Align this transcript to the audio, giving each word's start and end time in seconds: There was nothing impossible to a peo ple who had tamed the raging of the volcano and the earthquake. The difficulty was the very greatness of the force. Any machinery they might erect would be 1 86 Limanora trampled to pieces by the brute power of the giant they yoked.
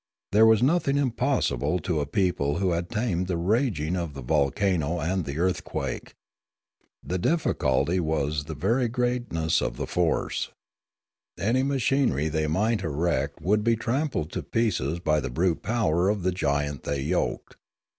There 0.31 0.47
was 0.47 0.63
nothing 0.63 0.97
impossible 0.97 1.77
to 1.77 1.99
a 1.99 2.07
peo 2.07 2.33
ple 2.33 2.55
who 2.57 2.71
had 2.71 2.89
tamed 2.89 3.27
the 3.27 3.37
raging 3.37 3.95
of 3.95 4.15
the 4.15 4.23
volcano 4.23 4.99
and 4.99 5.25
the 5.25 5.37
earthquake. 5.37 6.15
The 7.03 7.19
difficulty 7.19 7.99
was 7.99 8.45
the 8.45 8.55
very 8.55 8.87
greatness 8.87 9.61
of 9.61 9.77
the 9.77 9.85
force. 9.85 10.49
Any 11.39 11.61
machinery 11.61 12.29
they 12.29 12.47
might 12.47 12.81
erect 12.81 13.41
would 13.43 13.63
be 13.63 13.73
1 13.73 13.73
86 13.75 13.75
Limanora 13.75 13.83
trampled 13.99 14.31
to 14.31 14.41
pieces 14.41 14.99
by 14.99 15.19
the 15.19 15.29
brute 15.29 15.61
power 15.61 16.09
of 16.09 16.23
the 16.23 16.31
giant 16.31 16.81
they 16.81 17.01
yoked. 17.01 17.57